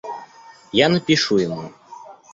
Я 0.79 0.89
напишу 0.93 1.37
ему. 1.37 1.71